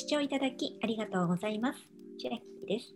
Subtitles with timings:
[0.00, 1.78] 視聴いただきありがとうございます。
[2.18, 2.94] 千秋です。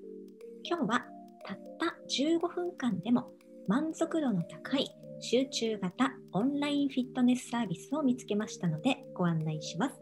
[0.64, 1.04] 今日は
[1.46, 3.30] たった15分間でも
[3.68, 4.90] 満足度の高い
[5.20, 10.00] 集中型オンラインフィットネスサービスを見つけましたのでご案内します。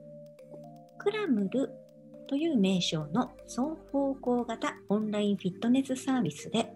[0.98, 1.72] クラムル
[2.28, 6.72] という名称の双方向型オンラインフィットネスサービスで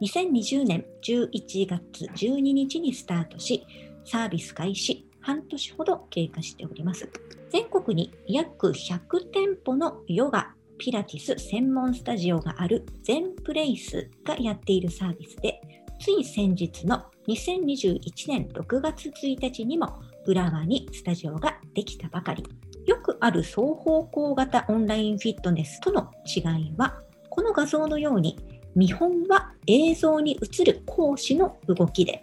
[0.00, 3.66] 2020年11月12日にスタートし
[4.06, 7.06] サービス開始半年ほど経過しております。
[7.50, 8.98] 全国に約100
[9.32, 15.60] 店舗のヨガ、ピラティス専門スタジオがある全プレイスがやっているサービスで、
[16.00, 22.44] つい先日の2021年6月1日にも浦和にスタジオができたばかり。
[22.84, 28.38] よくある双方向型オンラインフィットネスとの違いは、この画像のように
[28.74, 32.22] 見本は映像に映る講師の動きで、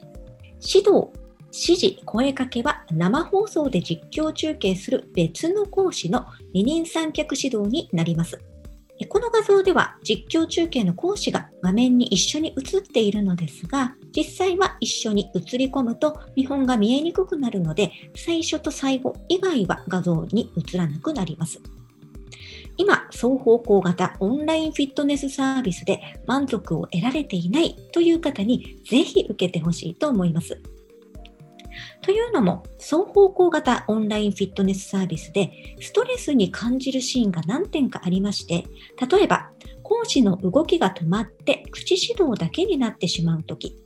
[0.62, 1.10] 指導、
[1.54, 8.40] 指示、声かけは生放送で実況中継する別の講師の二人三脚指導になります。
[9.08, 21.62] この画像では実況中継の講師が画面に一緒に映っているのですが、実際は一緒に映り込むと見本が見えにくくなるので、最初と最後以外は画像に映らなくなります。
[22.78, 30.60] 今、双方向型オンラインフィットネスサービスで満足を得られていないという方にぜひ受けてほしいと思います。
[32.04, 38.66] というのも、双方向型オンラインフィットネスサービスで、ストレスに感じるシーンが何点かありまして、
[39.10, 39.52] 例えば、
[39.84, 43.78] 講師の動きが止まって口指導だけになってしまうとき、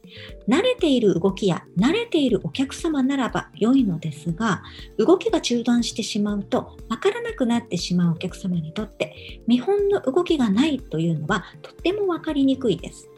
[0.48, 4.64] 慣れている動きや慣れているお客様ならば良いのですが、
[4.98, 13.10] 動きが中断してしまうとわからなくなってしまうお客様にとって、見本の動きがないというのはとってもわかりにくいです。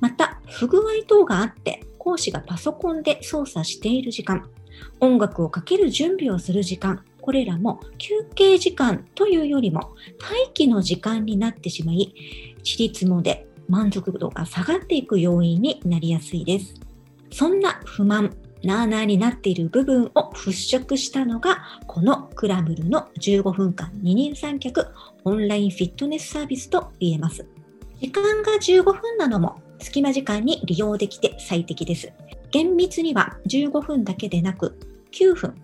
[0.00, 4.48] また、不具合等があって講師がパソコンで操作している時間、
[5.00, 12.14] 音楽をかける準備をする時間、これらも休憩時間というよりも待機の時間になってしまい、
[12.64, 16.74] 自立もで満足度が下がっていく要因になりやすいです。
[17.30, 24.86] そんな不満、なーなーになっている部分を払拭したのが、このクラブルの15分間二人三脚
[25.24, 27.46] オンラインフィットネスサービスと言えます。
[28.00, 32.12] 時間が15分なのも隙間時間に利用できて最適です。
[32.50, 34.78] 厳密には15分だけでなく
[35.12, 35.54] 9分、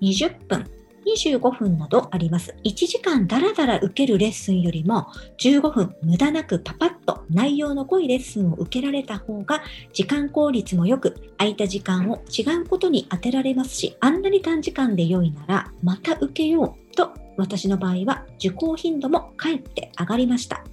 [0.00, 0.64] 20分、
[1.06, 2.54] 25分などあります。
[2.64, 5.06] 1時間だらだら受けるレッスンよりも
[5.38, 20.64] 15分無駄なくパパッと内容の濃いレッスンを受けられた方が時間効率も良く空いた時間を違うことに当てられますしあんなに短時間で良いならまた受けようと私の場合は受講頻度もかえって上がりました。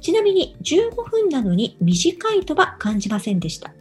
[0.00, 3.72] ちなみに15分なのに短いとは感じませんでした。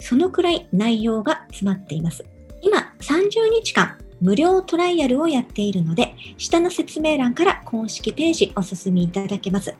[0.00, 2.24] そのくらい内容が詰まっています。
[2.62, 9.74] 今30日間無料トライアルをやっているので、下の説明欄から公式ページお進みいただけます。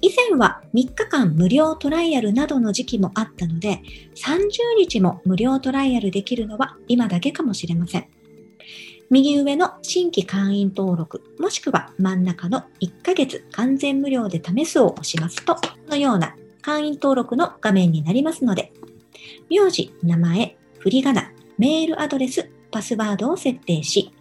[0.00, 3.80] 以前は3日間無料トライアルなどの時期もあったので、
[4.14, 4.48] 30
[4.78, 8.06] 日も無料トライアルできるのは今だけかもしれません。
[9.08, 18.72] 右上の新規会員登録、もしくは真ん中の1ヶ月完全無料で試すを押しますと、このような会員登録の画面になりますので、
[19.48, 24.12] 名字、名前、振り仮名、メールアドレス、パスワードを設定し、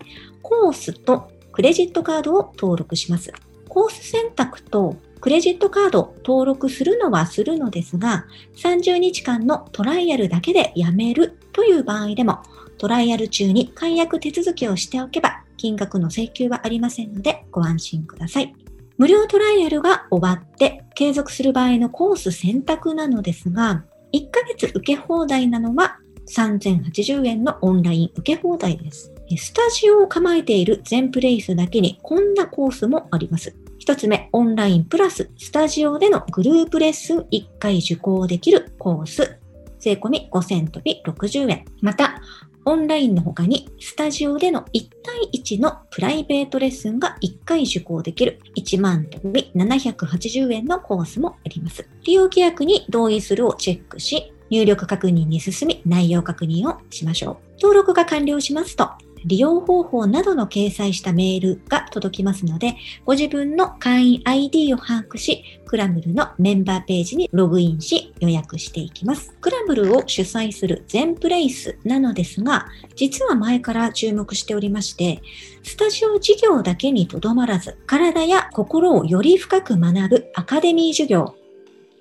[0.44, 3.34] コースとクレジットカードを登録します。
[3.68, 12.40] コース選択とクレジットカードを登録するのはするのですが、30日間のトライアルだけでやめるという場合でも、
[12.78, 18.54] トライアル中に解約手続きをしておけば、金額の請求はありませんのでご安心ください。
[18.98, 29.14] 無料トライアルが終わって継続する場合のコース選択なのですが、1ヶ月受け放題なのは3080円のオンライン受け放題です。
[29.38, 33.56] スタジオを構えている全プレイスだけにこんなコースもあります。
[33.80, 39.40] 一つ目、オンラインプラススタジオでのグループレッスン1回受講できるコース。
[39.86, 41.66] 税込5000飛び60円。
[41.82, 42.20] また、
[42.66, 51.88] オンラインの他にスタジオでの1対1のプライベートレッスンが1回受講できる1万飛び780円のコースもあります。
[52.04, 57.38] 利用規約に同意するをチェックし、入力確認に進み内容確認をしましょう。
[57.62, 58.90] 登録が完了しますと、
[59.26, 62.76] 利用方法などの掲載したメールが届きますので、
[63.06, 69.36] ご自分の会員 ID を把握し、クラムルのメンバーページにログインし予約していきます。
[69.42, 75.22] クラムルを主催する全プレイスなのですが、実は前から注目しておりまして、
[75.64, 81.36] スタジオ事業だけにとどまらず、体や心をより深く学ぶアカデミー授業、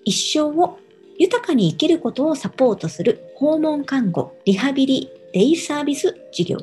[0.05, 0.79] 一生を
[1.19, 6.59] 豊かに生きることをサポートする訪問看護、リハビリ、デイサービス事業。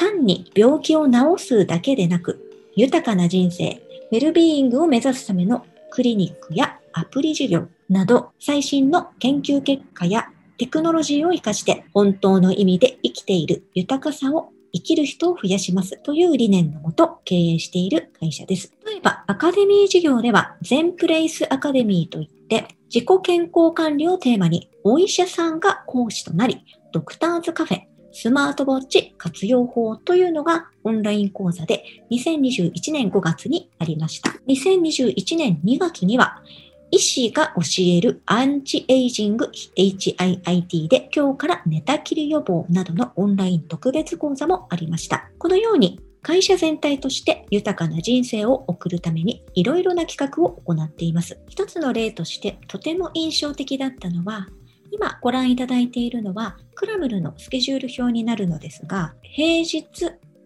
[0.00, 2.40] 単に病気を治すだけでなく、
[2.74, 18.72] 豊かな人生、ウェルビーイングを目指すためのクリニックやアプリ授業など最新の研究結果やテクノロジーを活かして本当の意味で生きている豊かさを生きる人を増やしますという理念のもと経営している会社です。
[18.86, 27.82] 例えば、アカデミー事業では、全プレイスアカデミーといって、自己健康管理をテーマに、お医者さんが講師となり、ドクターズカフェ、
[28.12, 34.30] スマートウォッチ活用法というのがオンライン講座で2021年5月にありました。
[34.48, 36.42] 2021年2月には
[36.90, 45.30] 医師が教えるアンチエイジング HIIT で今日から寝たきり予防などのオンライン特別講座もありました。
[45.38, 51.38] このように会社全体として豊かな人生を送るためにいろいろな企画を行っています。
[51.48, 54.48] 一つの例としてとても印象的だったのは
[54.90, 59.90] 今ご覧いただいているのはクラムルのスケジュール表になるのですが平日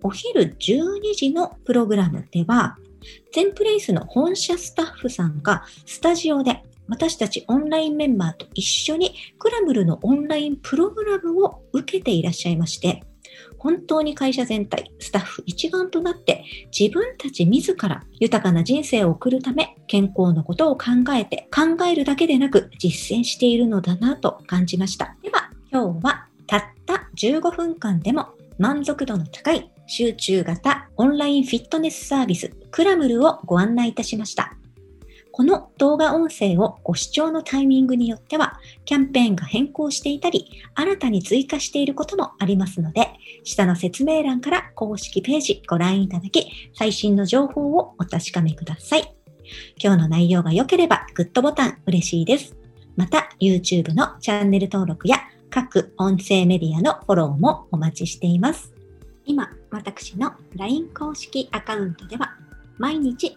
[0.03, 2.77] お昼12時のプログラムでは
[3.33, 13.03] 全プレイスの本社スタッフさんがスタジオで私たちオンラインメンバーと一緒にクラムルのオンラインプログラムを受けていらっしゃいまして
[13.65, 16.45] 本当に会社全体、スタッフ一丸となって
[16.79, 20.85] 自分たち自ら豊かな人生を送るため健康のことを考
[21.15, 25.17] えて考えるだけでなく実践しているのだなと感じました。
[25.23, 34.53] では今日はたった15分間でも満足度の高い集中型オンラインフィットネスサービスクラムルをご案内いたしました。
[35.37, 43.09] この動画音声をご視聴のタイミングによっては、キャンペーンが変更していたり、新たに追加していることもありますので、
[43.43, 49.13] 下の説明欄から公式ページご覧いただき、最新の情報をお確かめください。
[49.83, 52.55] 今日の内容が良ければ、グッドボタン嬉しいです。
[52.95, 55.17] また、YouTube のチャンネル登録や
[55.51, 58.73] 各音声メディアのフォローもお待ちしています。
[59.27, 62.37] 今、私の LINE 公式アカウントでは、
[62.79, 63.37] 毎日